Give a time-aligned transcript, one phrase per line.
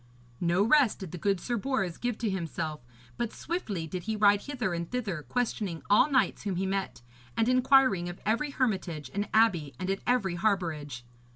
[0.39, 2.81] No rest did the good Sir Bors give to himself,
[3.17, 7.03] but swiftly did he ride hither and thither questioning all knights whom he met,
[7.37, 11.03] and inquiring of every hermitage and abbey and at every harbourage.